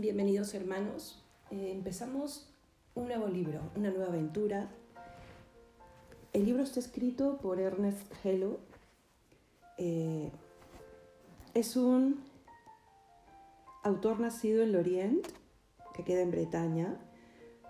[0.00, 1.24] Bienvenidos hermanos.
[1.50, 2.48] Eh, empezamos
[2.94, 4.70] un nuevo libro, una nueva aventura.
[6.32, 8.60] El libro está escrito por Ernest Hello.
[9.76, 10.30] Eh,
[11.52, 12.22] es un
[13.82, 15.26] autor nacido en Lorient,
[15.94, 16.96] que queda en Bretaña,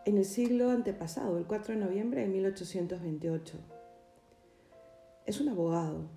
[0.04, 3.56] en el siglo antepasado, el 4 de noviembre de 1828.
[5.24, 6.10] Es un abogado,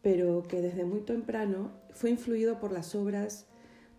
[0.00, 3.46] pero que desde muy temprano fue influido por las obras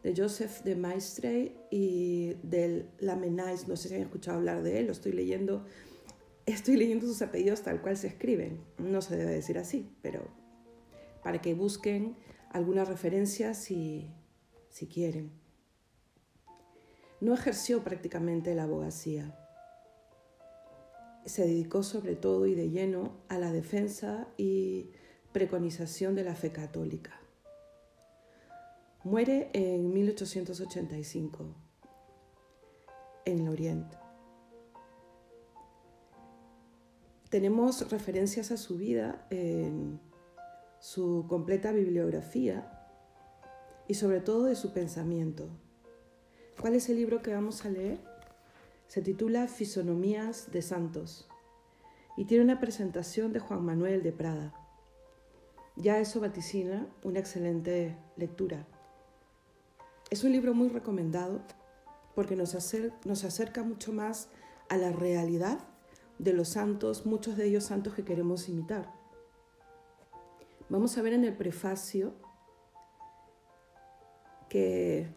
[0.04, 4.88] de Joseph de Maistre y del Lamennais, no sé si han escuchado hablar de él,
[4.88, 5.66] lo estoy leyendo,
[6.46, 10.28] estoy leyendo sus apellidos tal cual se escriben, no se debe decir así, pero
[11.24, 12.18] para que busquen
[12.50, 14.12] alguna referencia si,
[14.70, 15.32] si quieren.
[17.22, 19.40] No ejerció prácticamente la abogacía.
[21.26, 24.92] Se dedicó sobre todo y de lleno a la defensa y
[25.32, 27.23] preconización de la fe católica.
[29.06, 31.46] Muere en 1885
[33.26, 33.98] en el Oriente.
[37.30, 40.00] Tenemos referencias a su vida en
[40.80, 42.88] su completa bibliografía
[43.90, 45.50] y sobre todo de su pensamiento.
[46.62, 48.00] ¿Cuál es el libro que vamos a leer?
[48.88, 51.28] Se titula Fisonomías de Santos
[52.16, 54.54] y tiene una presentación de Juan Manuel de Prada.
[55.76, 58.66] Ya eso vaticina una excelente lectura.
[60.14, 61.42] Es un libro muy recomendado
[62.14, 64.30] porque nos, acerca mucho más
[64.70, 65.58] a la realidad
[66.20, 68.94] de los santos, muchos de ellos santos que queremos imitar.
[70.70, 72.14] Vamos a ver en el prefacio
[74.50, 75.08] que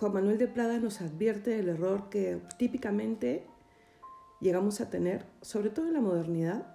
[0.00, 3.46] Juan Manuel de Prada nos advierte del error que típicamente
[4.40, 6.74] llegamos a tener, sobre todo en la modernidad,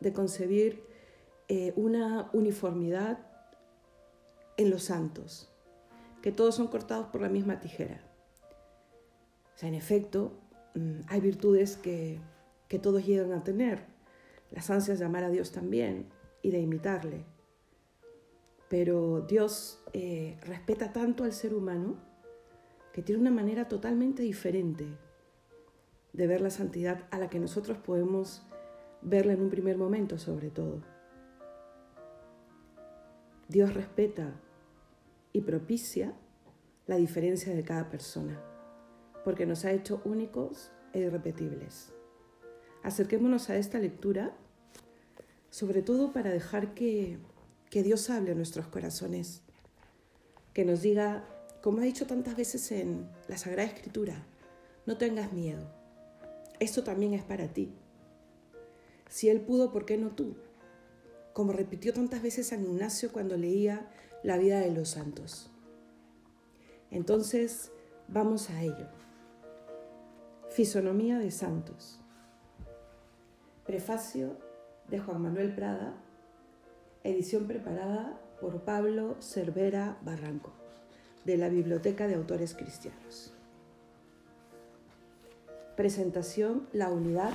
[0.00, 0.82] de concebir
[1.46, 3.35] eh, una uniformidad
[4.56, 5.52] en los santos,
[6.22, 8.00] que todos son cortados por la misma tijera.
[9.54, 10.38] O sea, en efecto,
[10.74, 12.20] mm, hay virtudes que,
[12.68, 13.86] que todos llegan a tener,
[14.50, 16.08] las ansias de amar a Dios también
[16.42, 17.24] y de imitarle.
[18.68, 21.96] Pero Dios eh, respeta tanto al ser humano
[22.92, 24.86] que tiene una manera totalmente diferente
[26.12, 28.42] de ver la santidad a la que nosotros podemos
[29.02, 30.82] verla en un primer momento sobre todo.
[33.48, 34.40] Dios respeta
[35.36, 36.14] y propicia
[36.86, 38.42] la diferencia de cada persona,
[39.22, 41.92] porque nos ha hecho únicos e irrepetibles.
[42.82, 44.34] Acerquémonos a esta lectura,
[45.50, 47.18] sobre todo para dejar que,
[47.68, 49.42] que Dios hable a nuestros corazones,
[50.54, 51.28] que nos diga,
[51.62, 54.26] como ha dicho tantas veces en la Sagrada Escritura,
[54.86, 55.70] no tengas miedo,
[56.60, 57.74] esto también es para ti.
[59.10, 60.34] Si Él pudo, ¿por qué no tú?
[61.34, 63.86] Como repitió tantas veces San Ignacio cuando leía
[64.26, 65.52] la vida de los santos.
[66.90, 67.70] Entonces,
[68.08, 68.88] vamos a ello.
[70.50, 72.00] Fisonomía de santos.
[73.64, 74.36] Prefacio
[74.88, 75.94] de Juan Manuel Prada,
[77.04, 80.50] edición preparada por Pablo Cervera Barranco,
[81.24, 83.32] de la Biblioteca de Autores Cristianos.
[85.76, 87.30] Presentación La unidad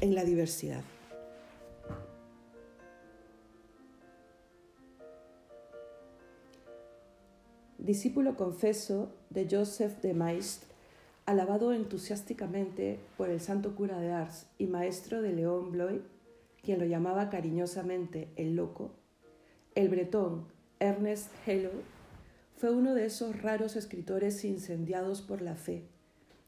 [0.00, 0.82] en la diversidad.
[7.84, 10.68] Discípulo confeso de Joseph de Maistre,
[11.26, 16.02] alabado entusiásticamente por el santo cura de Ars y maestro de León Bloy,
[16.62, 18.92] quien lo llamaba cariñosamente el loco,
[19.74, 20.46] el bretón
[20.78, 21.70] Ernest Hello
[22.56, 25.88] fue uno de esos raros escritores incendiados por la fe,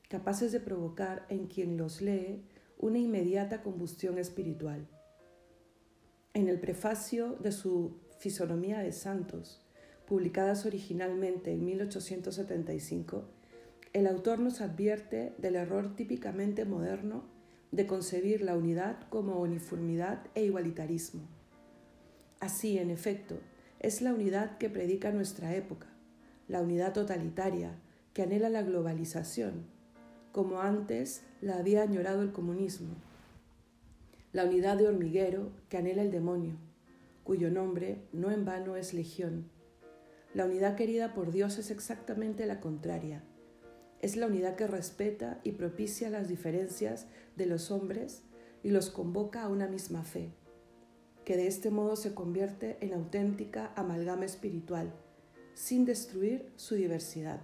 [0.09, 2.45] capaces de provocar en quien los lee
[2.79, 4.87] una inmediata combustión espiritual.
[6.35, 9.64] En el prefacio de su Fisonomía de Santos,
[10.07, 13.25] publicadas originalmente en 1875,
[13.93, 17.25] el autor nos advierte del error típicamente moderno
[17.71, 21.23] de concebir la unidad como uniformidad e igualitarismo.
[22.41, 23.39] Así, en efecto,
[23.81, 25.87] es la unidad que predica nuestra época,
[26.49, 27.77] la unidad totalitaria
[28.13, 29.67] que anhela la globalización,
[30.33, 32.95] como antes la había añorado el comunismo,
[34.33, 36.55] la unidad de hormiguero que anhela el demonio,
[37.23, 39.54] cuyo nombre no en vano es legión
[40.35, 43.23] la unidad querida por Dios es exactamente la contraria.
[44.01, 48.25] Es la unidad que respeta y propicia las diferencias de los hombres
[48.65, 50.33] y los convoca a una misma fe,
[51.25, 54.93] que de este modo se convierte en auténtica amalgama espiritual,
[55.55, 57.41] sin destruir su diversidad.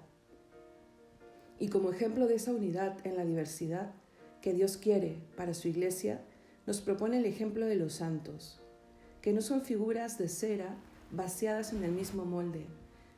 [1.61, 3.95] Y como ejemplo de esa unidad en la diversidad
[4.43, 6.23] que Dios quiere para su iglesia,
[6.67, 8.61] nos propone el ejemplo de los santos,
[9.23, 10.77] que no son figuras de cera
[11.11, 12.67] vaciadas en el mismo molde,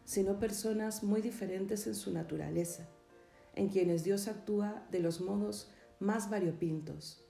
[0.04, 2.88] sino personas muy diferentes en su naturaleza,
[3.54, 7.24] en quienes Dios actúa de los modos más variopintos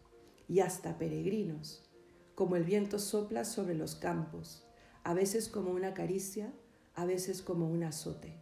[0.48, 1.88] y hasta peregrinos,
[2.34, 4.64] como el viento sopla sobre los campos,
[5.04, 6.52] a veces como una caricia,
[6.94, 8.38] a veces como un azote.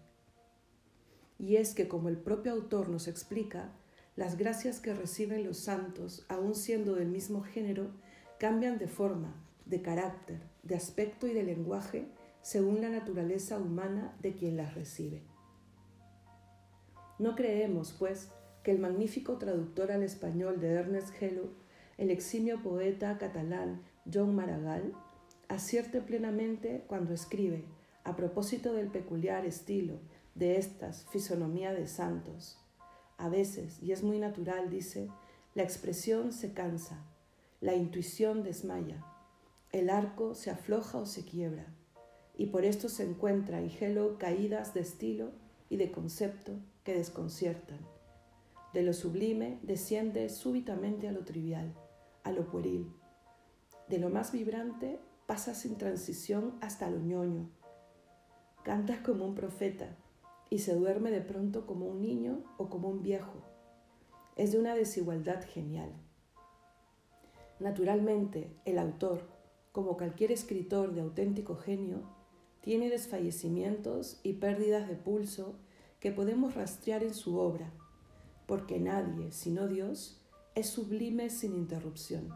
[1.39, 3.73] Y es que, como el propio autor nos explica,
[4.15, 7.91] las gracias que reciben los santos, aun siendo del mismo género,
[8.39, 9.35] cambian de forma,
[9.71, 12.09] de carácter, de aspecto y de lenguaje
[12.43, 15.23] según la naturaleza humana de quien las recibe.
[17.19, 18.31] No creemos, pues,
[18.65, 21.51] que el magnífico traductor al español de Ernest Hello,
[21.99, 23.83] el eximio poeta catalán
[24.13, 24.93] John Maragall,
[25.49, 27.65] acierte plenamente cuando escribe,
[28.05, 30.01] a propósito del peculiar estilo
[30.35, 32.59] de estas fisonomía de santos.
[33.19, 35.09] A veces, y es muy natural, dice,
[35.55, 37.05] la expresión se cansa,
[37.61, 39.05] la intuición desmaya,
[39.73, 41.67] el arco se afloja o se quiebra,
[42.37, 45.31] y por esto se encuentra en Hello caídas de estilo
[45.69, 46.53] y de concepto
[46.83, 47.79] que desconciertan.
[48.73, 51.75] De lo sublime desciende súbitamente a lo trivial,
[52.25, 52.93] a lo pueril.
[53.89, 57.49] De lo más vibrante pasa sin transición hasta lo ñoño.
[58.65, 59.97] Canta como un profeta
[60.51, 63.43] y se duerme de pronto como un niño o como un viejo.
[64.37, 65.93] Es de una desigualdad genial.
[67.61, 69.40] Naturalmente, el autor,
[69.73, 72.03] como cualquier escritor de auténtico genio,
[72.61, 75.55] tiene desfallecimientos y pérdidas de pulso
[76.01, 77.73] que podemos rastrear en su obra,
[78.47, 80.21] porque nadie, sino Dios,
[80.55, 82.29] es sublime sin interrupción.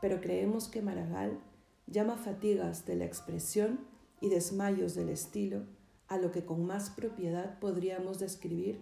[0.00, 1.38] Pero creemos que Maragall
[1.86, 3.80] llama fatigas de la expresión
[4.20, 5.64] y desmayos del estilo
[6.08, 8.80] a lo que con más propiedad podríamos describir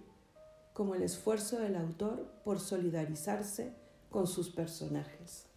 [0.73, 3.75] como el esfuerzo del autor por solidarizarse
[4.11, 5.50] con sus personajes.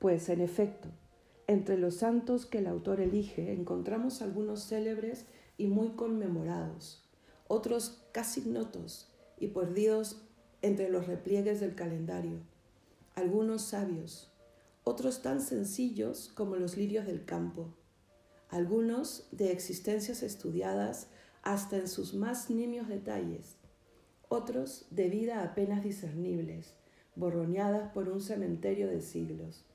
[0.00, 0.88] Pues en efecto,
[1.46, 5.26] entre los santos que el autor elige encontramos algunos célebres
[5.58, 7.06] y muy conmemorados,
[7.48, 10.22] otros casi ignotos y perdidos
[10.62, 12.40] entre los repliegues del calendario,
[13.14, 14.32] algunos sabios,
[14.84, 17.74] otros tan sencillos como los lirios del campo,
[18.48, 21.08] algunos de existencias estudiadas
[21.42, 23.56] hasta en sus más nimios detalles,
[24.30, 26.72] otros de vida apenas discernibles,
[27.16, 29.66] borroneadas por un cementerio de siglos.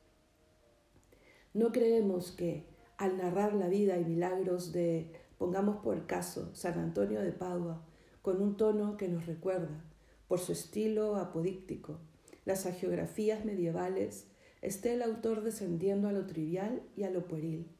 [1.55, 2.65] No creemos que,
[2.97, 7.81] al narrar la vida y milagros de, pongamos por caso, San Antonio de Padua,
[8.21, 9.85] con un tono que nos recuerda,
[10.27, 12.01] por su estilo apodíctico,
[12.43, 14.27] las agiografías medievales,
[14.61, 17.71] esté el autor descendiendo a lo trivial y a lo pueril.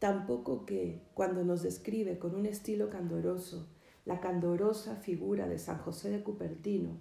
[0.00, 3.68] Tampoco que, cuando nos describe con un estilo candoroso
[4.04, 6.98] la candorosa figura de San José de Cupertino,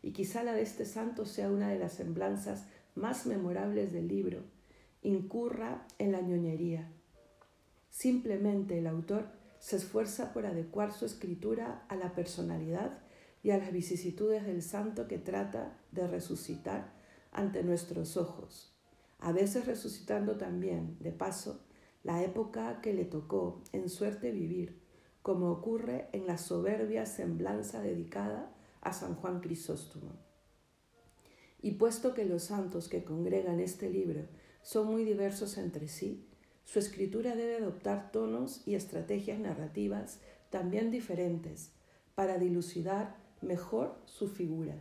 [0.00, 2.64] y quizá la de este santo sea una de las semblanzas
[2.94, 4.53] más memorables del libro,
[5.04, 6.90] incurra en la ñoñería.
[7.90, 9.26] Simplemente el autor
[9.60, 12.98] se esfuerza por adecuar su escritura a la personalidad
[13.42, 16.92] y a las vicisitudes del santo que trata de resucitar
[17.30, 18.74] ante nuestros ojos,
[19.20, 21.60] a veces resucitando también, de paso,
[22.02, 24.80] la época que le tocó en suerte vivir,
[25.22, 30.12] como ocurre en la soberbia semblanza dedicada a San Juan Crisóstomo.
[31.62, 34.26] Y puesto que los santos que congregan este libro
[34.64, 36.26] son muy diversos entre sí,
[36.64, 41.70] su escritura debe adoptar tonos y estrategias narrativas también diferentes
[42.14, 44.74] para dilucidar mejor su figura.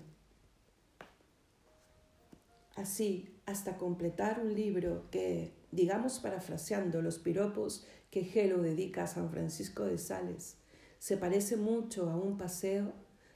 [2.76, 9.30] Así, hasta completar un libro que, digamos parafraseando los piropos que Gelo dedica a San
[9.30, 10.56] Francisco de Sales,
[10.98, 12.94] se parece mucho a un paseo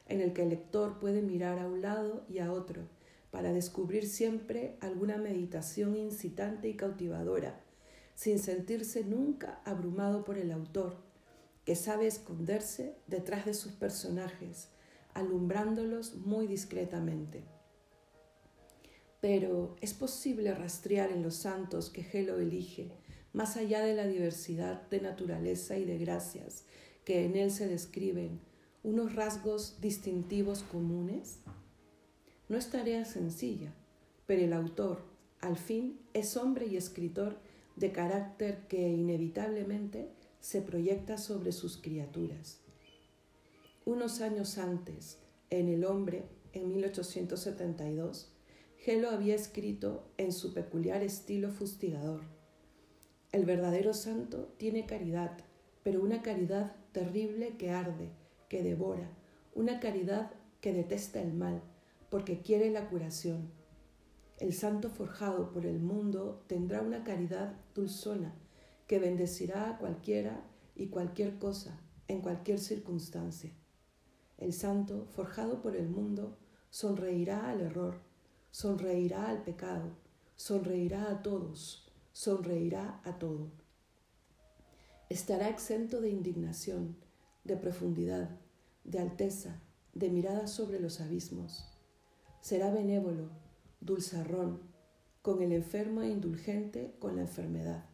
[0.07, 2.87] en el que el lector puede mirar a un lado y a otro
[3.31, 7.61] para descubrir siempre alguna meditación incitante y cautivadora,
[8.15, 10.97] sin sentirse nunca abrumado por el autor,
[11.65, 14.69] que sabe esconderse detrás de sus personajes,
[15.13, 17.43] alumbrándolos muy discretamente.
[19.19, 22.91] Pero es posible rastrear en los santos que Gelo elige,
[23.33, 26.63] más allá de la diversidad de naturaleza y de gracias
[27.03, 28.41] que en él se describen,
[28.83, 31.39] unos rasgos distintivos comunes?
[32.49, 33.73] No es tarea sencilla,
[34.25, 35.01] pero el autor,
[35.41, 37.37] al fin, es hombre y escritor
[37.75, 42.59] de carácter que inevitablemente se proyecta sobre sus criaturas.
[43.85, 45.17] Unos años antes,
[45.49, 46.23] en El hombre,
[46.53, 48.31] en 1872,
[48.77, 52.21] Gelo había escrito en su peculiar estilo fustigador.
[53.31, 55.37] El verdadero santo tiene caridad,
[55.83, 58.09] pero una caridad terrible que arde,
[58.47, 59.09] que devora,
[59.53, 61.61] una caridad que detesta el mal,
[62.09, 63.51] porque quiere la curación.
[64.39, 68.35] El santo forjado por el mundo tendrá una caridad dulzona,
[68.87, 70.45] que bendecirá a cualquiera
[70.75, 73.51] y cualquier cosa, en cualquier circunstancia.
[74.37, 76.37] El santo, forjado por el mundo,
[76.69, 77.99] sonreirá al error,
[78.51, 79.97] sonreirá al pecado,
[80.35, 83.51] sonreirá a todos, sonreirá a todo.
[85.09, 86.97] Estará exento de indignación,
[87.43, 88.39] de profundidad,
[88.83, 89.61] de alteza,
[89.93, 91.76] de mirada sobre los abismos.
[92.41, 93.29] Será benévolo,
[93.81, 94.61] dulzarrón,
[95.21, 97.85] con el enfermo e indulgente con la enfermedad.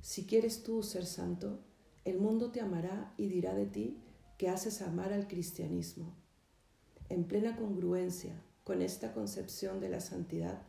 [0.00, 1.60] Si quieres tú ser santo,
[2.04, 4.02] el mundo te amará y dirá de ti
[4.38, 6.16] que haces amar al cristianismo.
[7.08, 10.62] En plena congruencia con esta concepción de la santidad,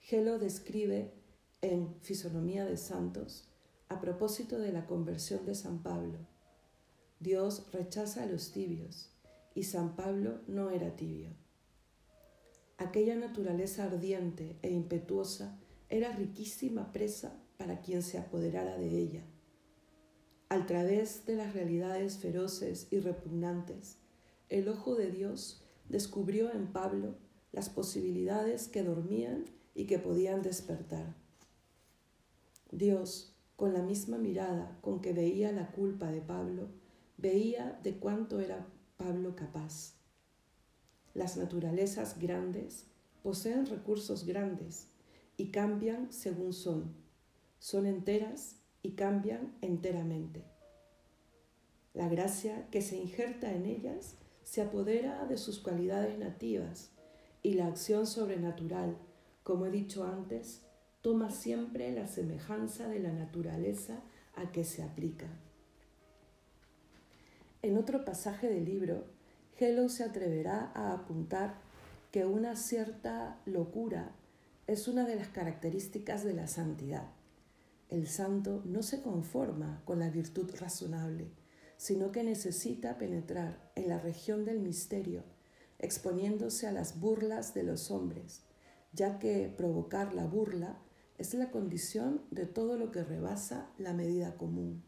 [0.00, 1.12] Gelo describe
[1.60, 3.48] en Fisonomía de Santos,
[3.88, 6.18] a propósito de la conversión de San Pablo,
[7.20, 9.08] Dios rechaza a los tibios
[9.54, 11.30] y San Pablo no era tibio.
[12.76, 19.24] Aquella naturaleza ardiente e impetuosa era riquísima presa para quien se apoderara de ella.
[20.48, 23.98] Al través de las realidades feroces y repugnantes,
[24.48, 27.16] el ojo de Dios descubrió en Pablo
[27.52, 31.14] las posibilidades que dormían y que podían despertar.
[32.72, 36.68] Dios, con la misma mirada con que veía la culpa de Pablo,
[37.16, 38.66] veía de cuánto era
[38.96, 39.94] Pablo capaz.
[41.14, 42.86] Las naturalezas grandes
[43.22, 44.88] poseen recursos grandes
[45.36, 46.94] y cambian según son.
[47.58, 50.44] Son enteras y cambian enteramente.
[51.94, 56.90] La gracia que se injerta en ellas se apodera de sus cualidades nativas
[57.42, 58.98] y la acción sobrenatural,
[59.44, 60.62] como he dicho antes,
[61.00, 64.02] toma siempre la semejanza de la naturaleza
[64.34, 65.28] a que se aplica.
[67.62, 69.06] En otro pasaje del libro,
[69.56, 71.60] Hello se atreverá a apuntar
[72.10, 74.10] que una cierta locura
[74.66, 77.06] es una de las características de la santidad.
[77.88, 81.30] El santo no se conforma con la virtud razonable,
[81.76, 85.22] sino que necesita penetrar en la región del misterio,
[85.78, 88.42] exponiéndose a las burlas de los hombres,
[88.92, 90.80] ya que provocar la burla
[91.16, 94.82] es la condición de todo lo que rebasa la medida común.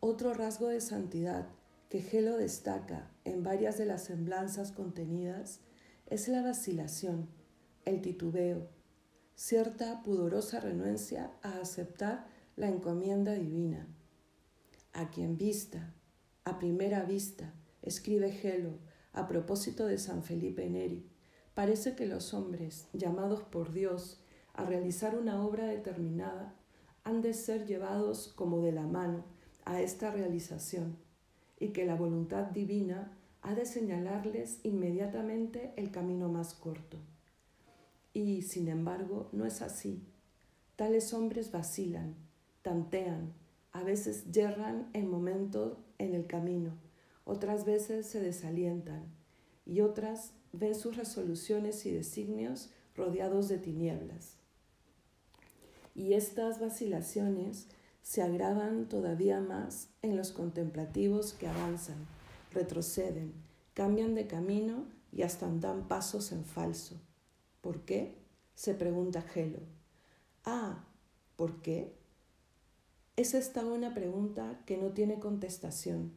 [0.00, 1.48] Otro rasgo de santidad
[1.92, 5.60] que Gelo destaca en varias de las semblanzas contenidas
[6.06, 7.28] es la vacilación,
[7.84, 8.70] el titubeo,
[9.34, 13.86] cierta pudorosa renuencia a aceptar la encomienda divina.
[14.94, 15.92] A quien vista,
[16.44, 18.78] a primera vista, escribe Gelo
[19.12, 21.06] a propósito de San Felipe Neri,
[21.52, 26.56] parece que los hombres, llamados por Dios a realizar una obra determinada,
[27.04, 29.26] han de ser llevados como de la mano
[29.66, 31.01] a esta realización
[31.62, 36.98] y que la voluntad divina ha de señalarles inmediatamente el camino más corto.
[38.12, 40.02] Y, sin embargo, no es así.
[40.74, 42.16] Tales hombres vacilan,
[42.62, 43.32] tantean,
[43.70, 46.72] a veces yerran en momento en el camino,
[47.24, 49.04] otras veces se desalientan
[49.64, 54.36] y otras ven sus resoluciones y designios rodeados de tinieblas.
[55.94, 57.68] Y estas vacilaciones
[58.02, 62.06] se agravan todavía más en los contemplativos que avanzan,
[62.52, 63.32] retroceden,
[63.74, 67.00] cambian de camino y hasta dan pasos en falso.
[67.60, 68.22] ¿Por qué?
[68.54, 69.60] se pregunta Gelo.
[70.44, 70.84] Ah,
[71.36, 71.92] ¿por qué?
[73.16, 76.12] Es esta una pregunta que no tiene contestación,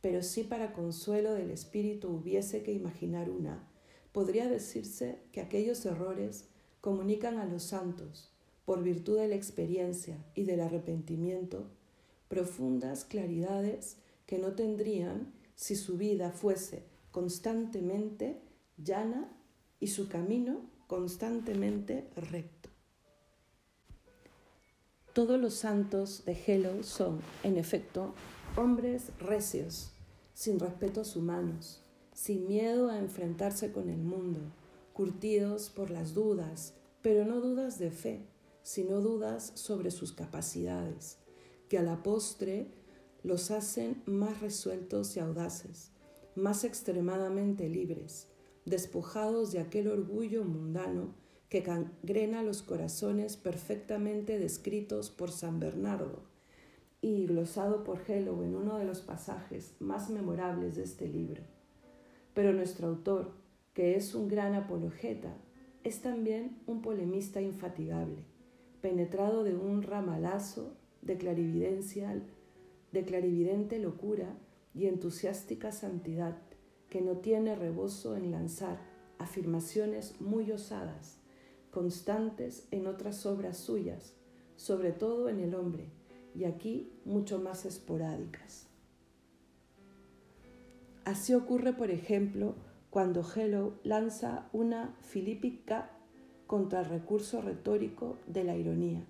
[0.00, 3.66] pero si para consuelo del espíritu hubiese que imaginar una,
[4.12, 6.48] podría decirse que aquellos errores
[6.80, 8.33] comunican a los santos,
[8.64, 11.66] por virtud de la experiencia y del arrepentimiento,
[12.28, 18.40] profundas claridades que no tendrían si su vida fuese constantemente
[18.76, 19.30] llana
[19.78, 22.70] y su camino constantemente recto.
[25.12, 28.14] Todos los santos de Helo son, en efecto,
[28.56, 29.92] hombres recios,
[30.32, 34.40] sin respetos humanos, sin miedo a enfrentarse con el mundo,
[34.92, 38.26] curtidos por las dudas, pero no dudas de fe,
[38.64, 41.18] sino dudas sobre sus capacidades,
[41.68, 42.72] que a la postre
[43.22, 45.92] los hacen más resueltos y audaces,
[46.34, 48.26] más extremadamente libres,
[48.64, 51.14] despojados de aquel orgullo mundano
[51.50, 56.22] que gangrena los corazones perfectamente descritos por San Bernardo
[57.02, 61.42] y glosado por Hello en uno de los pasajes más memorables de este libro.
[62.32, 63.32] Pero nuestro autor,
[63.74, 65.36] que es un gran apologeta,
[65.84, 68.33] es también un polemista infatigable
[68.84, 72.22] penetrado de un ramalazo de clarividencia,
[72.92, 74.36] de clarividente locura
[74.74, 76.36] y entusiástica santidad,
[76.90, 78.78] que no tiene rebozo en lanzar
[79.18, 81.18] afirmaciones muy osadas,
[81.70, 84.16] constantes en otras obras suyas,
[84.56, 85.88] sobre todo en el hombre,
[86.34, 88.68] y aquí mucho más esporádicas.
[91.06, 92.54] Así ocurre, por ejemplo,
[92.90, 95.93] cuando Hello lanza una filípica
[96.54, 99.04] contra el recurso retórico de la ironía,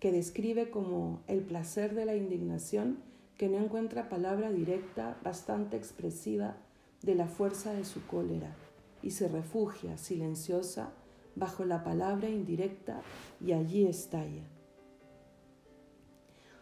[0.00, 2.98] que describe como el placer de la indignación
[3.38, 6.56] que no encuentra palabra directa bastante expresiva
[7.02, 8.56] de la fuerza de su cólera
[9.00, 10.90] y se refugia silenciosa
[11.36, 13.00] bajo la palabra indirecta
[13.40, 14.42] y allí estalla.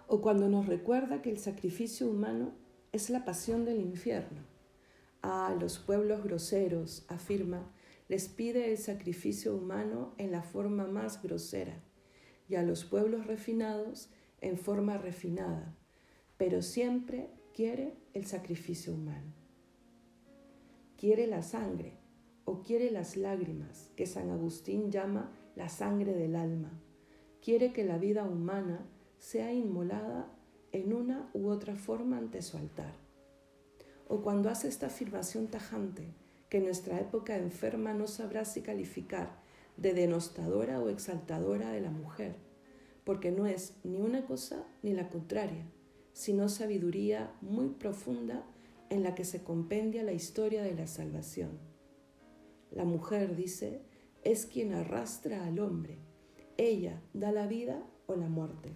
[0.06, 2.52] O cuando nos recuerda que el sacrificio humano
[2.92, 4.42] es la pasión del infierno.
[5.23, 7.70] A los pueblos groseros, afirma,
[8.14, 11.83] les el sacrificio humano en la forma más grosera
[12.49, 14.09] y a los pueblos refinados
[14.40, 15.75] en forma refinada,
[16.37, 19.35] pero siempre quiere el sacrificio humano.
[20.97, 21.99] Quiere la sangre
[22.44, 26.71] o quiere las lágrimas, que San Agustín llama la sangre del alma.
[27.42, 28.87] Quiere que la vida humana
[29.18, 30.33] sea inmolada
[30.71, 32.94] en una u otra forma ante su altar.
[34.06, 36.14] O cuando hace esta afirmación tajante,
[36.54, 39.42] que nuestra época enferma no sabrá si calificar
[39.76, 42.37] de denostadora o exaltadora de la mujer,
[43.02, 45.66] porque no es ni una cosa ni la contraria,
[46.12, 48.46] sino sabiduría muy profunda
[48.88, 51.58] en la que se compendia la historia de la salvación.
[52.70, 53.82] La mujer, dice,
[54.23, 55.99] es quien arrastra al hombre.
[56.56, 58.70] Ella da la vida o la muerte.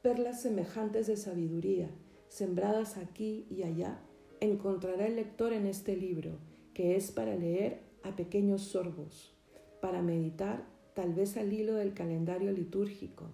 [0.00, 1.90] Perlas semejantes de sabiduría,
[2.28, 4.00] sembradas aquí y allá,
[4.40, 6.38] encontrará el lector en este libro,
[6.74, 9.34] que es para leer a pequeños sorbos,
[9.80, 13.26] para meditar tal vez al hilo del calendario litúrgico.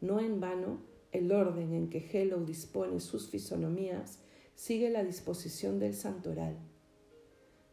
[0.00, 0.78] No en vano,
[1.12, 4.20] el orden en que Hello dispone sus fisonomías
[4.54, 6.56] sigue la disposición del santoral.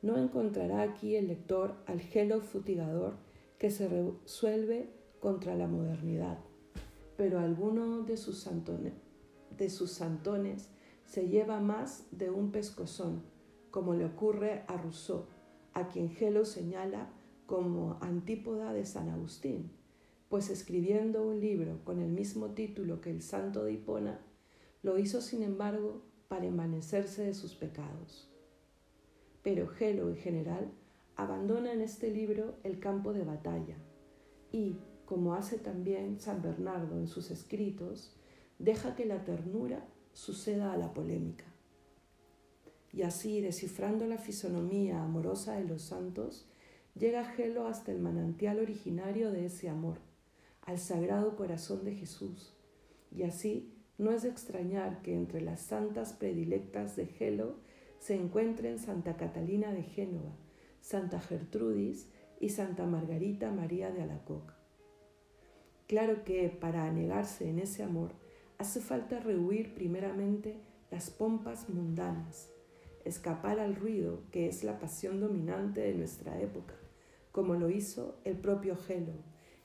[0.01, 3.17] No encontrará aquí el lector al Hello futigador
[3.57, 6.37] que se resuelve contra la modernidad
[7.17, 8.93] pero alguno de sus, santones,
[9.57, 10.69] de sus santones
[11.07, 13.23] se lleva más de un pescozón,
[13.71, 15.25] como le ocurre a Rousseau,
[15.73, 17.09] a quien Gelo señala
[17.45, 19.71] como antípoda de San Agustín,
[20.27, 24.19] pues escribiendo un libro con el mismo título que el Santo de Hipona,
[24.83, 28.29] lo hizo sin embargo para envanecerse de sus pecados.
[29.43, 30.71] Pero Gelo en general
[31.15, 33.77] abandona en este libro el campo de batalla
[34.51, 38.13] y, como hace también San Bernardo en sus escritos,
[38.59, 41.45] deja que la ternura suceda a la polémica.
[42.91, 46.47] Y así, descifrando la fisonomía amorosa de los santos,
[46.95, 49.99] llega Gelo hasta el manantial originario de ese amor,
[50.63, 52.55] al sagrado corazón de Jesús.
[53.11, 57.57] Y así, no es de extrañar que entre las santas predilectas de Gelo
[57.99, 60.35] se encuentren Santa Catalina de Génova,
[60.81, 62.07] Santa Gertrudis
[62.39, 64.51] y Santa Margarita María de Alacoc.
[65.85, 68.13] Claro que para anegarse en ese amor
[68.57, 70.59] hace falta rehuir primeramente
[70.91, 72.49] las pompas mundanas,
[73.05, 76.73] escapar al ruido que es la pasión dominante de nuestra época,
[77.31, 79.13] como lo hizo el propio Gelo,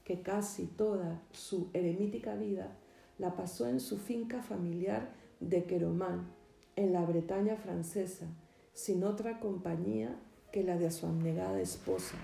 [0.04, 2.76] que casi toda su eremítica vida
[3.18, 6.32] la pasó en su finca familiar de Queromán,
[6.76, 8.26] en la Bretaña francesa,
[8.72, 10.18] sin otra compañía
[10.50, 12.16] que la de su abnegada esposa,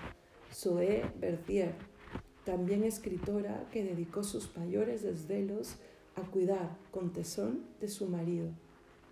[0.53, 1.73] Zoé Berthier,
[2.43, 5.77] también escritora que dedicó sus mayores desvelos
[6.19, 8.49] a cuidar con tesón de su marido,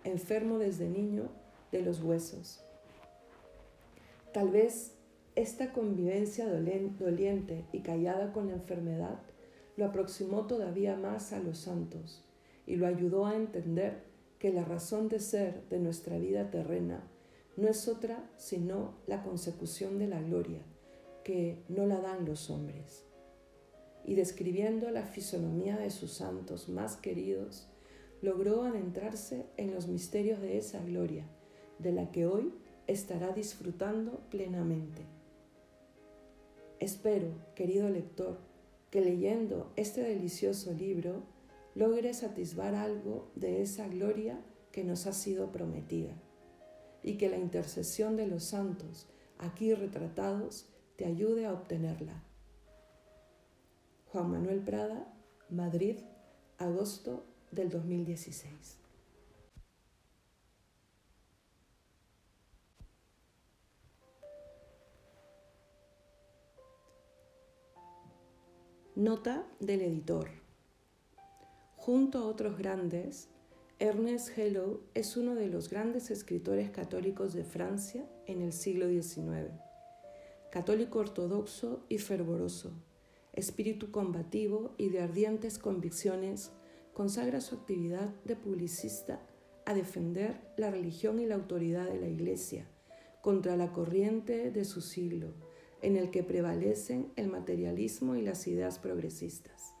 [0.04, 1.28] enfermo desde niño
[1.72, 2.60] de los huesos.
[4.32, 4.94] Tal vez
[5.34, 9.20] esta convivencia doliente y callada con la enfermedad
[9.76, 12.24] lo aproximó todavía más a los santos
[12.66, 14.02] y lo ayudó a entender
[14.38, 17.02] que la razón de ser de nuestra vida terrena
[17.56, 20.60] no es otra sino la consecución de la gloria,
[21.24, 23.07] que no la dan los hombres
[24.08, 27.68] y describiendo la fisonomía de sus santos más queridos,
[28.22, 31.26] logró adentrarse en los misterios de esa gloria,
[31.78, 32.54] de la que hoy
[32.86, 35.02] estará disfrutando plenamente.
[36.80, 38.38] Espero, querido lector,
[38.90, 41.24] que leyendo este delicioso libro
[41.74, 44.40] logres atisbar algo de esa gloria
[44.72, 46.14] que nos ha sido prometida
[47.02, 50.66] y que la intercesión de los santos aquí retratados
[50.96, 52.24] te ayude a obtenerla.
[54.10, 55.06] Juan Manuel Prada,
[55.50, 55.98] Madrid,
[56.56, 58.78] agosto del 2016.
[68.96, 70.30] Nota del editor.
[71.76, 73.28] Junto a otros grandes,
[73.78, 79.52] Ernest Hello es uno de los grandes escritores católicos de Francia en el siglo XIX.
[80.50, 82.72] Católico ortodoxo y fervoroso,
[83.38, 86.52] espíritu combativo y de ardientes convicciones,
[86.92, 89.24] consagra su actividad de publicista
[89.64, 92.68] a defender la religión y la autoridad de la Iglesia
[93.22, 95.34] contra la corriente de su siglo,
[95.82, 99.74] en el que prevalecen el materialismo y las ideas progresistas.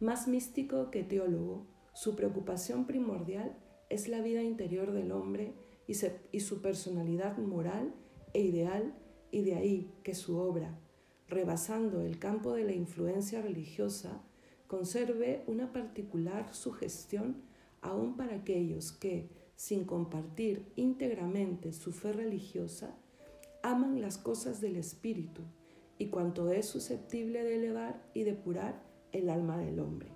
[0.00, 3.56] Más místico que teólogo, su preocupación primordial
[3.88, 5.54] es la vida interior del hombre
[5.86, 5.94] y,
[6.40, 7.94] su personalidad moral
[8.32, 8.94] e ideal,
[9.30, 10.80] y de ahí que su obra,
[11.28, 14.22] rebasando el campo de la influencia religiosa,
[14.66, 17.42] conserve una particular sugestión
[17.80, 22.96] aún para aquellos que, sin compartir íntegramente su fe religiosa,
[23.62, 25.42] aman las cosas del espíritu
[25.98, 30.10] y cuanto es susceptible de elevar y depurar el alma del hombre.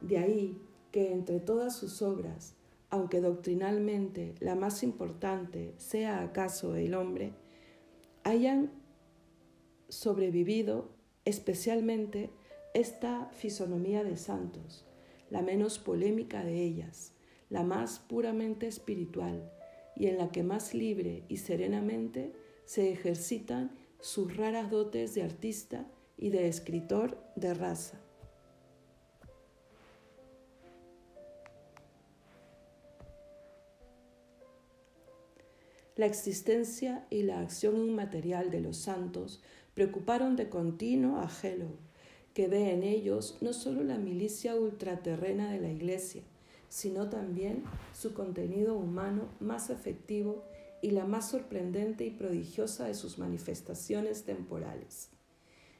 [0.00, 2.54] De ahí que entre todas sus obras,
[2.90, 7.32] aunque doctrinalmente la más importante sea acaso el hombre,
[8.24, 8.81] hayan
[9.92, 10.88] sobrevivido
[11.26, 12.30] especialmente
[12.72, 14.86] esta fisonomía de santos,
[15.28, 17.12] la menos polémica de ellas,
[17.50, 19.52] la más puramente espiritual
[19.94, 22.32] y en la que más libre y serenamente
[22.64, 28.00] se ejercitan sus raras dotes de artista y de escritor de raza.
[35.94, 39.42] La existencia y la acción inmaterial de los santos
[39.74, 41.68] preocuparon de continuo a Hello,
[42.34, 46.22] que ve en ellos no solo la milicia ultraterrena de la Iglesia,
[46.68, 50.44] sino también su contenido humano más efectivo
[50.80, 55.10] y la más sorprendente y prodigiosa de sus manifestaciones temporales.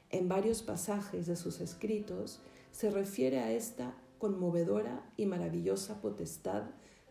[0.09, 2.39] En varios pasajes de sus escritos
[2.71, 6.63] se refiere a esta conmovedora y maravillosa potestad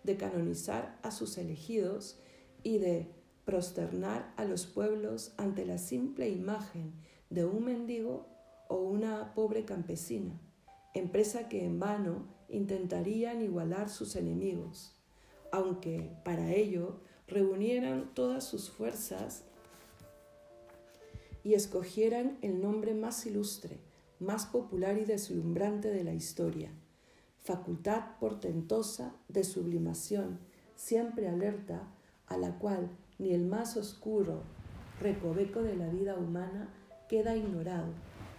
[0.05, 2.19] de canonizar a sus elegidos
[2.63, 3.11] y de
[3.45, 6.93] prosternar a los pueblos ante la simple imagen
[7.31, 8.27] de un mendigo
[8.69, 10.41] o una pobre campesina,
[10.95, 14.95] empresa que en vano intentarían igualar sus enemigos,
[15.51, 19.45] aunque para ello reunieran todas sus fuerzas
[21.43, 23.81] y escogieran el nombre más ilustre,
[24.21, 26.71] más popular y deslumbrante de la historia,
[27.43, 30.39] facultad portentosa de sublimación,
[30.77, 31.93] siempre alerta,
[32.27, 32.91] a la cual
[33.23, 34.43] ni el más oscuro
[35.01, 36.75] recoveco de la vida humana
[37.09, 37.93] queda ignorado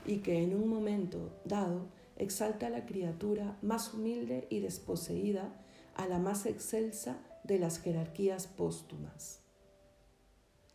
[0.05, 5.53] y que en un momento dado exalta a la criatura más humilde y desposeída
[5.95, 9.41] a la más excelsa de las jerarquías póstumas.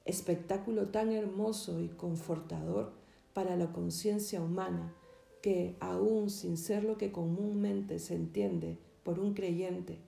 [0.06, 2.94] Espectáculo tan hermoso y confortador
[3.34, 4.94] para la conciencia humana
[5.42, 9.98] que, aun sin ser lo que comúnmente se entiende por un creyente,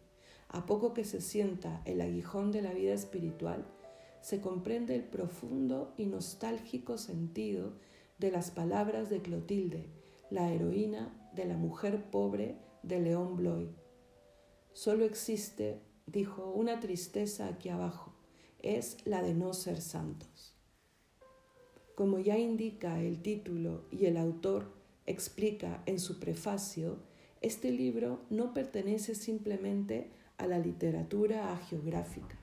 [0.48, 3.66] a poco que se sienta el aguijón de la vida espiritual,
[4.20, 7.72] se comprende el profundo y nostálgico sentido
[8.18, 9.86] de las palabras de Clotilde,
[10.30, 13.70] la heroína de la mujer pobre de León Bloy.
[14.72, 18.14] Solo existe, dijo, una tristeza aquí abajo,
[18.62, 20.54] es la de no ser santos.
[21.94, 24.72] Como ya indica el título y el autor
[25.06, 26.98] explica en su prefacio,
[27.40, 32.38] este libro no pertenece simplemente a la literatura geográfica.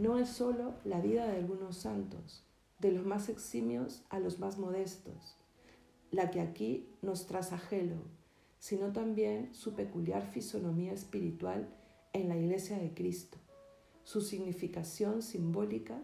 [0.00, 2.42] No es sólo la vida de algunos santos,
[2.78, 5.36] de los más eximios a los más modestos,
[6.10, 7.98] la que aquí nos traza Gelo,
[8.58, 11.68] sino también su peculiar fisonomía espiritual
[12.14, 13.36] en la Iglesia de Cristo,
[14.02, 16.00] su significación simbólica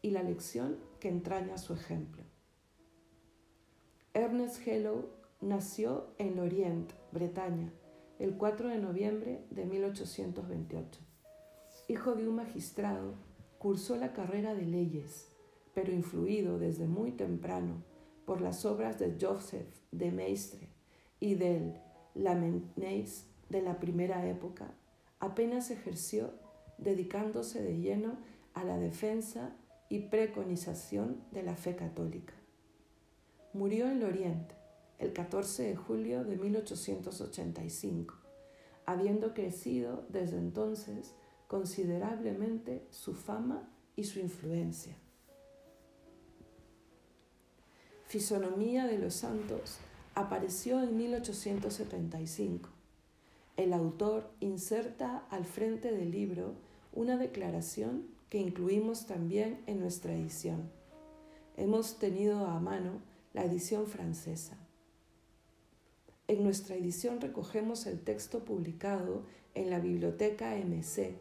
[0.00, 2.22] y la lección que entraña su ejemplo.
[4.14, 5.10] Ernest Hello
[5.42, 7.74] nació en Lorient, Bretaña,
[8.18, 10.98] el 4 de noviembre de 1828.
[11.88, 13.12] Hijo de un magistrado,
[13.64, 15.32] cursó la carrera de leyes,
[15.72, 17.82] pero influido desde muy temprano
[18.26, 20.68] por las obras de Joseph de Maistre
[21.18, 21.80] y del
[22.12, 24.74] Lamennais de la primera época,
[25.18, 26.34] apenas ejerció
[26.76, 28.18] dedicándose de lleno
[28.52, 29.56] a la defensa
[29.88, 32.34] y preconización de la fe católica.
[33.54, 34.54] Murió en Oriente
[34.98, 38.14] el 14 de julio de 1885,
[38.84, 41.14] habiendo crecido desde entonces
[41.48, 44.96] considerablemente su fama y su influencia.
[48.06, 49.78] Fisonomía de los Santos
[50.14, 52.68] apareció en 1875.
[53.56, 56.54] El autor inserta al frente del libro
[56.92, 60.70] una declaración que incluimos también en nuestra edición.
[61.56, 63.00] Hemos tenido a mano
[63.32, 64.56] la edición francesa.
[66.26, 71.16] En nuestra edición recogemos el texto publicado en la Biblioteca MC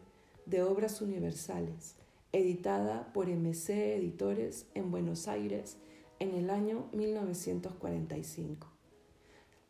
[0.45, 1.95] de Obras Universales,
[2.32, 5.77] editada por MC Editores en Buenos Aires
[6.19, 8.67] en el año 1945.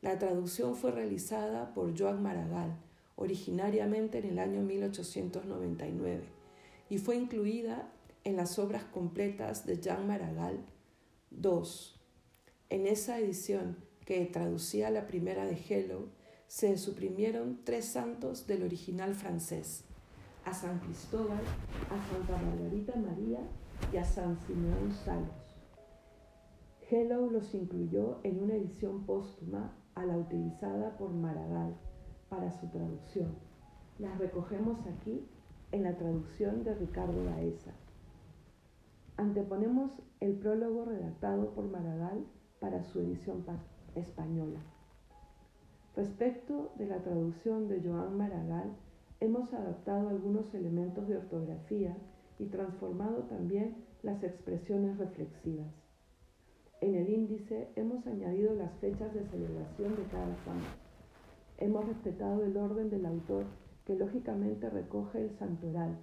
[0.01, 2.75] La traducción fue realizada por Joan Maragall,
[3.15, 6.23] originariamente en el año 1899,
[6.89, 7.91] y fue incluida
[8.23, 10.65] en las obras completas de Jean Maragall
[11.31, 11.63] II.
[12.69, 16.09] En esa edición, que traducía la primera de Hello,
[16.47, 19.86] se suprimieron tres santos del original francés,
[20.45, 21.41] a San Cristóbal,
[21.89, 23.39] a Santa Margarita María
[23.91, 25.58] y a San Simeón Salos.
[26.89, 31.75] Hello los incluyó en una edición póstuma a la utilizada por Maragall
[32.29, 33.36] para su traducción.
[33.99, 35.25] Las recogemos aquí
[35.71, 37.71] en la traducción de Ricardo Baeza.
[39.17, 42.25] Anteponemos el prólogo redactado por Maragall
[42.60, 43.45] para su edición
[43.95, 44.60] española.
[45.95, 48.75] Respecto de la traducción de Joan Maragall,
[49.23, 51.95] hemos adaptado algunos elementos de ortografía
[52.39, 55.73] y transformado también las expresiones reflexivas.
[56.81, 60.67] En el índice hemos añadido las fechas de celebración de cada santo.
[61.57, 63.45] Hemos respetado el orden del autor
[63.86, 65.97] que lógicamente recoge el santoral,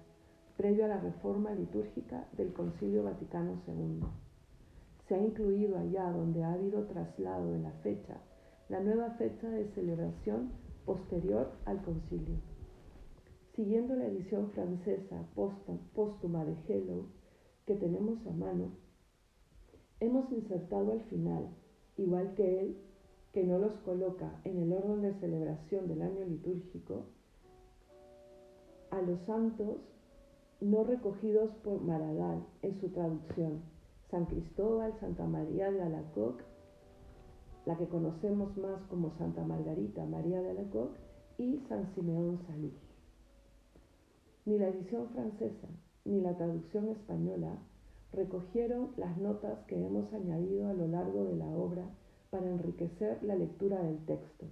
[0.57, 3.99] previo a la reforma litúrgica del Concilio Vaticano II.
[5.07, 8.17] Se ha incluido allá donde ha habido traslado de la fecha,
[8.67, 10.49] la nueva fecha de celebración
[10.85, 12.50] posterior al concilio.
[13.55, 15.25] Siguiendo la edición francesa
[15.93, 17.07] póstuma de Hello
[17.65, 18.71] que tenemos a mano,
[19.99, 21.49] hemos insertado al final,
[21.97, 22.77] igual que él,
[23.33, 27.07] que no los coloca en el orden de celebración del año litúrgico,
[28.89, 29.77] a los santos
[30.61, 33.63] no recogidos por Maragall en su traducción,
[34.09, 36.45] San Cristóbal, Santa María de Alacoque,
[37.65, 40.99] la que conocemos más como Santa Margarita María de Alacoque
[41.37, 42.73] y San Simeón Salí.
[44.43, 45.67] Ni la edición francesa
[46.03, 47.59] ni la traducción española
[48.11, 51.85] recogieron las notas que hemos añadido a lo largo de la obra
[52.31, 54.47] para enriquecer la lectura del texto.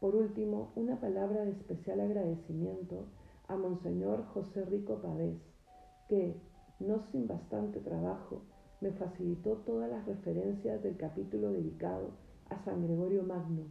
[0.00, 3.06] Por último, una palabra de especial agradecimiento
[3.48, 5.38] a Monseñor José Rico Pavés,
[6.08, 6.36] que,
[6.78, 8.42] no sin bastante trabajo,
[8.82, 12.10] me facilitó todas las referencias del capítulo dedicado
[12.50, 13.64] a San Gregorio Magno,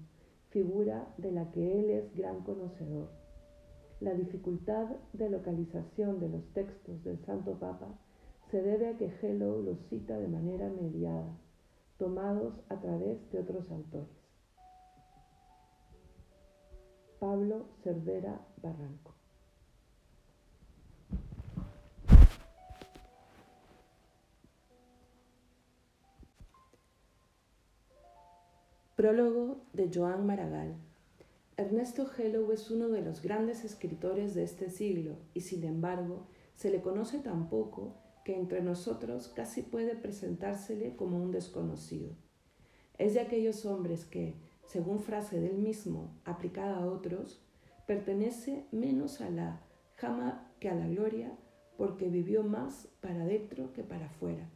[0.49, 3.26] figura de la que él es gran conocedor.
[3.99, 7.87] La dificultad de localización de los textos del Santo Papa
[8.51, 11.35] se debe a que Hello los cita de manera mediada,
[11.97, 14.07] tomados a través de otros autores.
[17.19, 19.15] Pablo Cervera Barranco.
[28.95, 30.86] Prólogo de Joan Maragall.
[31.59, 36.69] Ernesto Hello es uno de los grandes escritores de este siglo y sin embargo se
[36.69, 42.11] le conoce tan poco que entre nosotros casi puede presentársele como un desconocido.
[42.99, 44.35] Es de aquellos hombres que,
[44.67, 47.41] según frase del mismo aplicada a otros,
[47.87, 49.63] pertenece menos a la
[49.95, 51.35] jama que a la gloria
[51.75, 54.47] porque vivió más para dentro que para afuera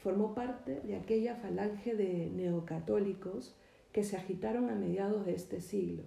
[0.00, 3.54] formó parte de aquella falange de neocatólicos
[3.92, 6.04] que se agitaron a mediados de este siglo,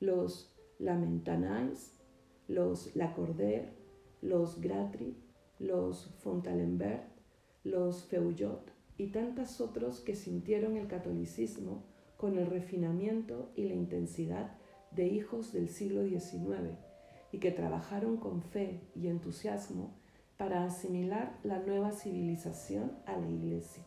[0.00, 1.94] los Lamentanais,
[2.48, 3.72] los Lacordaire,
[4.22, 5.16] los Gratry,
[5.58, 7.04] los Fontalenbert,
[7.64, 11.84] los Feuillot y tantos otros que sintieron el catolicismo
[12.16, 14.56] con el refinamiento y la intensidad
[14.90, 16.76] de hijos del siglo XIX
[17.32, 19.94] y que trabajaron con fe y entusiasmo
[20.36, 23.84] para asimilar la nueva civilización a la Iglesia.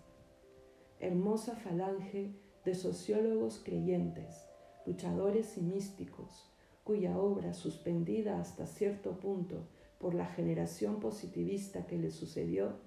[0.99, 4.45] Hermosa falange de sociólogos creyentes,
[4.85, 6.49] luchadores y místicos,
[6.83, 9.67] cuya obra, suspendida hasta cierto punto
[9.99, 12.77] por la generación positivista que le sucedió,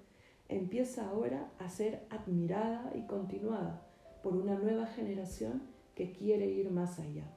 [0.49, 3.87] empieza ahora a ser admirada y continuada
[4.23, 5.63] por una nueva generación
[5.95, 7.33] que quiere ir más allá.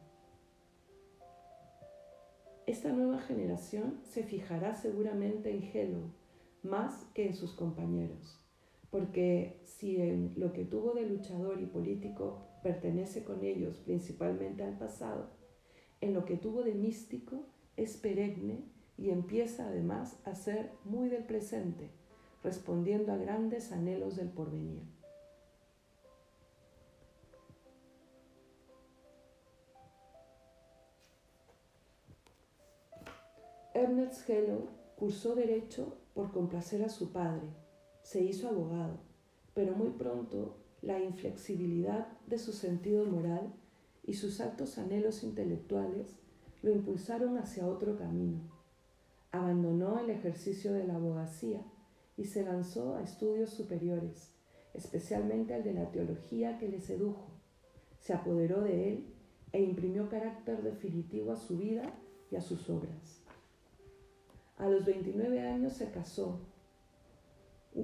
[2.66, 6.12] Esta nueva generación se fijará seguramente en Hello,
[6.62, 8.38] más que en sus compañeros,
[8.90, 14.76] porque si en lo que tuvo de luchador y político pertenece con ellos principalmente al
[14.78, 15.30] pasado,
[16.00, 18.64] en lo que tuvo de místico es perenne
[18.98, 21.90] y empieza además a ser muy del presente,
[22.42, 24.82] respondiendo a grandes anhelos del porvenir.
[33.72, 37.48] Ernest Hello cursó Derecho por complacer a su padre,
[38.10, 38.98] se hizo abogado,
[39.54, 43.54] pero muy pronto la inflexibilidad de su sentido moral
[44.04, 46.16] y sus altos anhelos intelectuales
[46.60, 48.40] lo impulsaron hacia otro camino.
[49.30, 51.62] Abandonó el ejercicio de la abogacía
[52.16, 54.32] y se lanzó a estudios superiores,
[54.74, 57.28] especialmente al de la teología que le sedujo.
[58.00, 59.14] Se apoderó de él
[59.52, 61.94] e imprimió carácter definitivo a su vida
[62.28, 63.22] y a sus obras.
[64.56, 66.40] A los 29 años se casó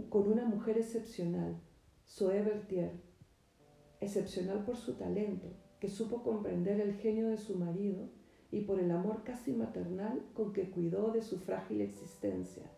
[0.04, 1.60] con una mujer excepcional,
[2.06, 2.92] Zoé Berthier,
[4.00, 5.48] excepcional por su talento,
[5.80, 8.08] que supo comprender el genio de su marido
[8.50, 12.70] y por el amor casi maternal con que cuidó de su frágil existencia,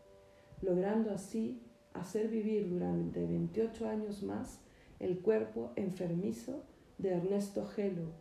[0.62, 4.60] logrando así hacer vivir durante 28 años más
[4.98, 6.64] el cuerpo enfermizo
[6.98, 8.12] de Ernesto Gelo,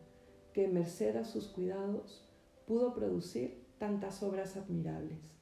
[0.53, 2.27] que merced a sus cuidados
[2.67, 5.36] pudo producir tantas obras admirables.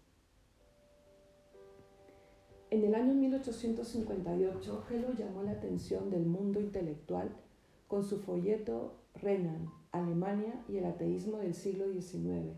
[2.75, 7.29] En el año 1858, Gelo llamó la atención del mundo intelectual
[7.87, 12.53] con su folleto Renan, Alemania y el ateísmo del siglo XIX,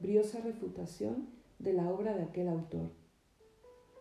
[0.00, 2.92] briosa refutación de la obra de aquel autor.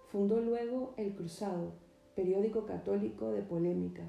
[0.08, 1.74] Fundó luego El Cruzado,
[2.16, 4.04] periódico católico de polémica,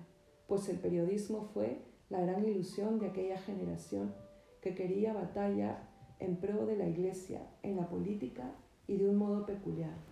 [0.47, 1.79] pues el periodismo fue
[2.09, 4.15] la gran ilusión de aquella generación
[4.61, 5.89] que quería batallar
[6.21, 8.55] en pro de la Iglesia en la política
[8.87, 10.12] y de un modo peculiar,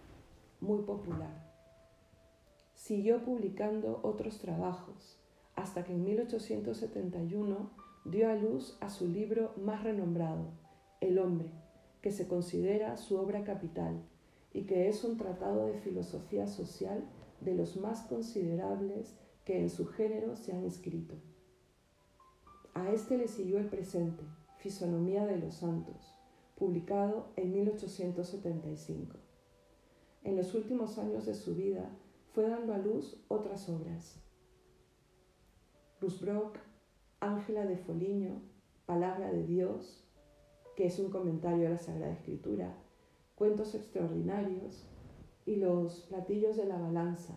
[0.60, 1.50] muy popular.
[2.74, 5.18] Siguió publicando otros trabajos,
[5.54, 7.70] hasta que en 1871
[8.04, 10.52] dio a luz a su libro más renombrado,
[11.00, 11.50] El hombre,
[12.00, 14.02] que se considera su obra capital
[14.52, 17.04] y que es un tratado de filosofía social
[17.40, 21.14] de los más considerables que en su género se han escrito.
[22.74, 24.22] A este le siguió el presente,
[24.58, 26.14] Fisonomía de los Santos,
[26.56, 29.19] publicado en 1875.
[30.22, 31.90] En los últimos años de su vida
[32.32, 34.20] fue dando a luz otras obras.
[36.00, 36.58] Rusbrock,
[37.20, 38.42] Ángela de Foliño,
[38.86, 40.04] Palabra de Dios,
[40.76, 42.74] que es un comentario a la Sagrada Escritura,
[43.34, 44.86] Cuentos extraordinarios
[45.46, 47.34] y Los platillos de la balanza,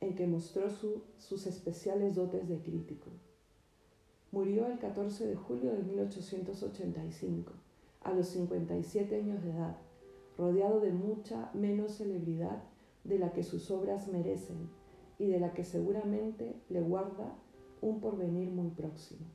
[0.00, 3.10] en que mostró sus especiales dotes de crítico.
[4.30, 7.52] Murió el 14 de julio de 1885,
[8.02, 9.76] a los 57 años de edad,
[10.40, 12.62] rodeado de mucha menos celebridad
[13.04, 14.70] de la que sus obras merecen
[15.18, 17.36] y de la que seguramente le guarda
[17.82, 19.26] un porvenir muy próximo.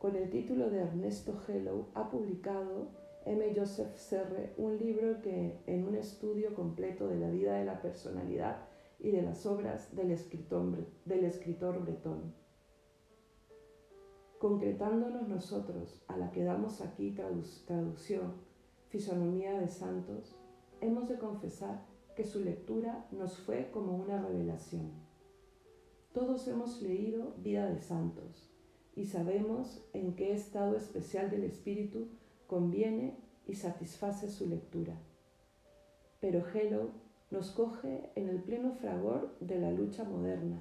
[0.00, 2.88] Con el título de Ernesto Hello ha publicado
[3.24, 3.54] M.
[3.54, 8.66] Joseph Serre un libro que, en un estudio completo de la vida de la personalidad
[8.98, 12.34] y de las obras del escritor, del escritor bretón,
[14.38, 17.14] concretándonos nosotros, a la que damos aquí
[17.66, 18.49] traducción,
[18.90, 20.36] fisonomía de santos,
[20.80, 24.90] hemos de confesar que su lectura nos fue como una revelación.
[26.12, 28.50] Todos hemos leído Vida de Santos
[28.96, 32.08] y sabemos en qué estado especial del espíritu
[32.48, 35.00] conviene y satisface su lectura.
[36.20, 36.90] Pero Hello
[37.30, 40.60] nos coge en el pleno fragor de la lucha moderna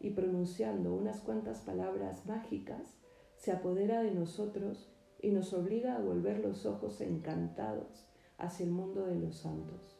[0.00, 2.96] y pronunciando unas cuantas palabras mágicas
[3.36, 8.06] se apodera de nosotros y nos obliga a volver los ojos encantados
[8.38, 9.98] hacia el mundo de los santos.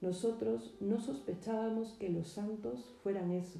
[0.00, 3.58] Nosotros no sospechábamos que los santos fueran eso.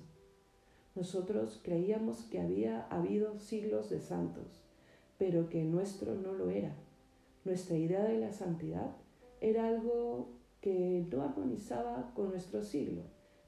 [0.95, 4.63] Nosotros creíamos que había habido siglos de santos,
[5.19, 6.75] pero que nuestro no lo era.
[7.45, 8.97] Nuestra idea de la santidad
[9.41, 10.29] era algo
[10.61, 13.03] que no armonizaba con nuestro siglo,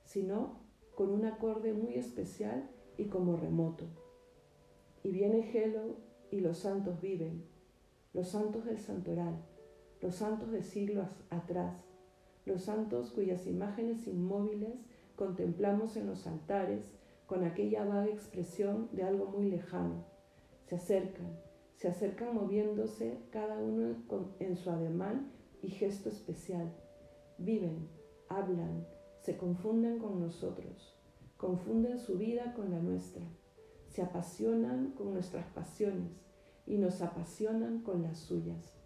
[0.05, 0.61] sino
[0.95, 3.85] con un acorde muy especial y como remoto.
[5.03, 7.45] Y viene Gelo y los santos viven,
[8.13, 9.45] los santos del santoral,
[10.01, 11.77] los santos de siglos atrás,
[12.47, 14.75] los santos cuyas imágenes inmóviles
[15.17, 16.85] contemplamos en los altares
[17.27, 20.05] con aquella vaga expresión de algo muy lejano.
[20.67, 21.39] Se acercan,
[21.77, 23.97] se acercan moviéndose cada uno
[24.39, 25.31] en su ademán
[25.63, 26.73] y gesto especial.
[27.39, 27.89] Viven,
[28.29, 28.87] hablan,
[29.21, 30.97] se confunden con nosotros,
[31.37, 33.23] confunden su vida con la nuestra
[33.91, 36.13] se apasionan con nuestras pasiones
[36.67, 38.81] y nos apasionan con las suyas.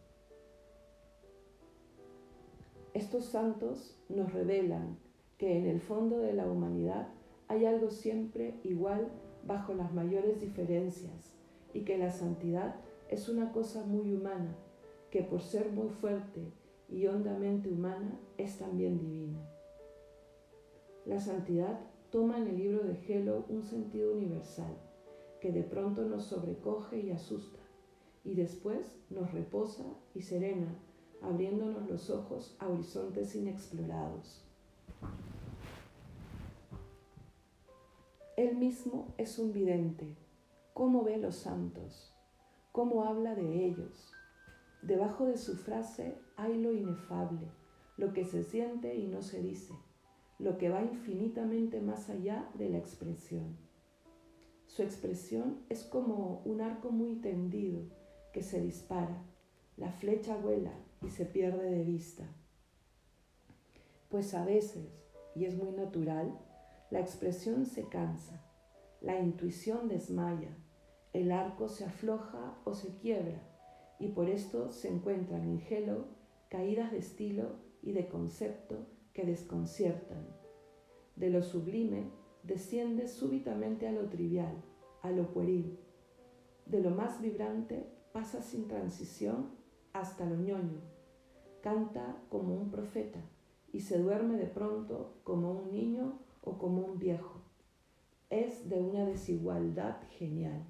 [2.95, 4.99] Estos santos nos revelan
[5.37, 7.09] que en el fondo de la humanidad
[7.49, 9.09] hay algo siempre igual
[9.47, 11.35] bajo las mayores diferencias
[11.75, 12.77] y que la santidad
[13.11, 14.57] es una cosa muy humana,
[15.11, 16.53] que por ser muy fuerte
[16.89, 19.47] y hondamente humana es también divina.
[21.05, 21.81] La santidad
[22.11, 24.75] toma en el libro de Gelo un sentido universal
[25.45, 27.59] que de pronto nos sobrecoge y asusta,
[28.25, 29.85] y después nos reposa
[30.15, 30.75] y serena,
[31.21, 34.43] abriéndonos los ojos a horizontes inexplorados.
[38.39, 40.17] Él mismo es un vidente.
[40.73, 42.17] ¿Cómo ve los santos?
[42.73, 44.15] ¿Cómo habla de ellos?
[44.81, 47.49] Debajo de su frase hay lo inefable,
[47.99, 49.75] lo que se siente y no se dice,
[50.39, 53.64] lo que va infinitamente más allá de la expresión.
[54.75, 57.83] Su expresión es como un arco muy tendido
[58.33, 59.23] que se dispara,
[59.77, 62.25] la flecha vuela y se pierde de vista.
[64.09, 64.89] Pues a veces,
[65.37, 66.37] y es muy natural,
[66.91, 68.45] la expresión se cansa,
[69.01, 70.59] la intuición desmaya,
[71.13, 73.41] el arco se afloja o se quiebra,
[74.01, 76.07] y por esto se encuentran en Hello
[76.49, 80.27] caídas de estilo y de concepto que desconciertan.
[81.15, 84.63] De lo sublime desciende súbitamente a lo trivial,
[85.03, 85.79] a lo pueril.
[86.67, 89.51] De lo más vibrante pasa sin transición
[89.93, 90.81] hasta lo ñoño.
[91.63, 93.21] Canta como un profeta
[93.73, 97.41] y se duerme de pronto como un niño o como un viejo.
[98.31, 100.65] Es de una desigualdad genial.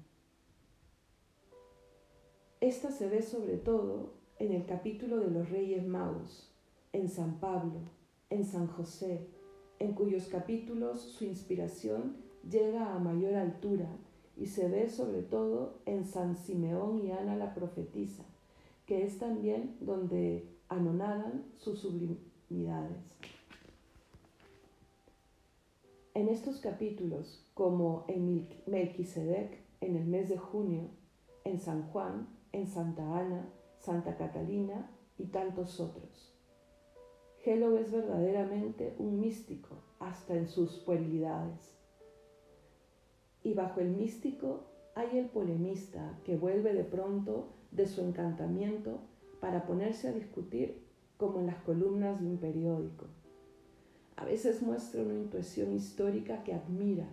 [2.61, 6.51] Esta se ve sobre todo en el capítulo de los Reyes Magos,
[6.93, 7.81] en San Pablo,
[8.29, 9.29] en San José,
[9.79, 12.17] en cuyos capítulos su inspiración
[12.49, 13.89] llega a mayor altura
[14.37, 18.23] y se ve sobre todo en San Simeón y Ana la profetisa,
[18.85, 23.15] que es también donde anonadan sus sublimidades.
[26.13, 30.89] En estos capítulos, como en Melquisedec en el mes de junio,
[31.43, 33.49] en San Juan, en Santa Ana,
[33.79, 36.34] Santa Catalina y tantos otros.
[37.45, 41.77] Gelo es verdaderamente un místico, hasta en sus puerilidades.
[43.43, 44.63] Y bajo el místico
[44.95, 48.97] hay el polemista que vuelve de pronto de su encantamiento
[49.39, 50.87] para ponerse a discutir
[51.17, 53.05] como en las columnas de un periódico.
[54.15, 57.07] A veces muestra una intuición histórica que admira.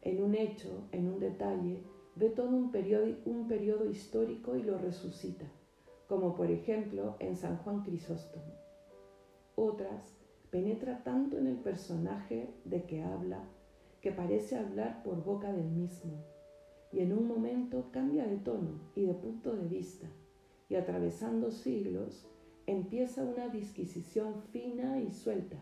[0.00, 1.82] En un hecho, en un detalle,
[2.14, 5.44] ve todo un periodo, un periodo histórico y lo resucita,
[6.08, 8.65] como por ejemplo en San Juan Crisóstomo.
[9.56, 10.14] Otras
[10.50, 13.42] penetra tanto en el personaje de que habla
[14.02, 16.22] que parece hablar por boca del mismo,
[16.92, 20.08] y en un momento cambia de tono y de punto de vista,
[20.68, 22.28] y atravesando siglos
[22.66, 25.56] empieza una disquisición fina y suelta,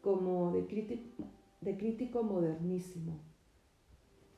[0.00, 1.24] como de crítico,
[1.60, 3.20] de crítico modernísimo.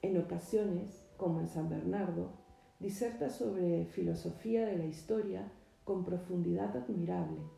[0.02, 2.32] En ocasiones, como en San Bernardo,
[2.80, 5.52] diserta sobre filosofía de la historia
[5.84, 7.57] con profundidad admirable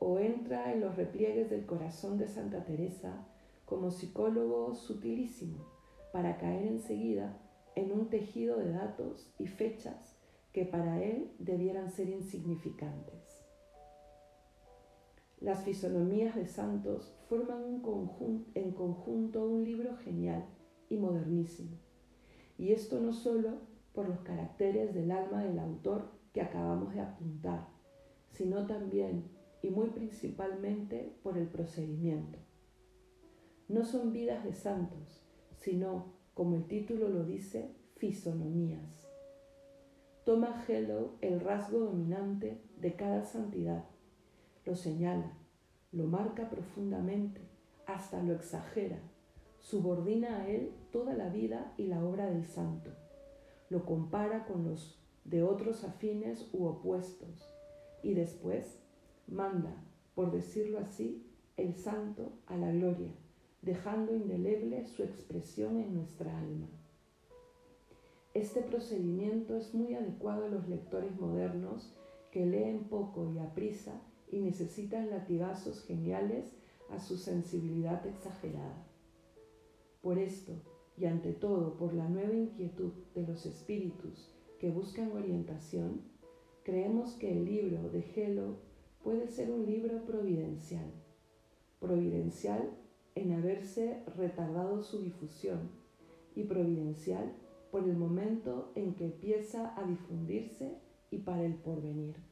[0.00, 3.26] o entra en los repliegues del corazón de Santa Teresa
[3.66, 5.64] como psicólogo sutilísimo
[6.12, 7.38] para caer enseguida
[7.76, 10.16] en un tejido de datos y fechas
[10.52, 13.44] que para él debieran ser insignificantes.
[15.38, 17.82] Las fisonomías de santos forman
[18.54, 20.44] en conjunto un libro genial
[20.88, 21.76] y modernísimo.
[22.58, 23.58] Y esto no solo
[23.92, 27.68] por los caracteres del alma del autor que acabamos de apuntar,
[28.32, 32.38] sino también y muy principalmente por el procedimiento.
[33.68, 35.24] No son vidas de santos,
[35.58, 39.08] sino, como el título lo dice, fisonomías.
[40.24, 43.84] Toma Hello el rasgo dominante de cada santidad,
[44.64, 45.32] lo señala,
[45.92, 47.40] lo marca profundamente,
[47.86, 48.98] hasta lo exagera,
[49.58, 52.90] subordina a él toda la vida y la obra del santo,
[53.68, 57.54] lo compara con los de otros afines u opuestos,
[58.02, 58.79] y después
[59.26, 59.74] manda,
[60.14, 63.12] por decirlo así, el santo a la gloria,
[63.62, 66.68] dejando indeleble su expresión en nuestra alma.
[68.32, 71.96] Este procedimiento es muy adecuado a los lectores modernos
[72.30, 74.00] que leen poco y a prisa
[74.30, 76.56] y necesitan latigazos geniales
[76.90, 78.86] a su sensibilidad exagerada.
[80.00, 80.52] Por esto,
[80.96, 86.02] y ante todo por la nueva inquietud de los espíritus que buscan orientación,
[86.62, 88.58] creemos que el libro de Gelo
[89.02, 90.90] puede ser un libro providencial,
[91.78, 92.70] providencial
[93.14, 95.70] en haberse retardado su difusión
[96.34, 97.34] y providencial
[97.70, 100.78] por el momento en que empieza a difundirse
[101.10, 102.29] y para el porvenir.